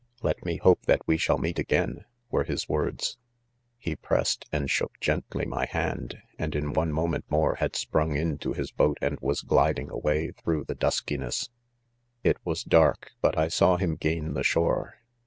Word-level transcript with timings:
"Let 0.23 0.43
me 0.43 0.57
hope 0.57 0.87
that 0.87 1.03
we 1.05 1.15
shall 1.17 1.37
"meet 1.37 1.59
again," 1.59 2.05
were 2.31 2.43
his 2.43 2.67
word's 2.67 3.19
5 3.75 3.75
he 3.77 3.95
pressed, 3.95 4.45
and 4.51 4.67
shook 4.67 4.99
gently 4.99 5.45
my 5.45 5.67
hand, 5.67 6.17
and 6.39 6.55
in 6.55 6.73
one 6.73 6.91
moment 6.91 7.25
more 7.29 7.53
'"had 7.59 7.75
sprung 7.75 8.15
into 8.15 8.53
his 8.53 8.71
boat 8.71 8.97
and 8.99 9.19
was 9.21 9.41
gliding 9.43 9.91
away 9.91 10.31
through 10.31 10.63
the 10.63 10.73
duski 10.75 11.19
ness; 11.19 11.49
■ 12.25 12.33
'Itwas^dark/but'I 12.33 13.47
saw 13.49 13.77
him 13.77 13.95
gain 13.95 14.33
the 14.33 14.41
shore 14.43 14.95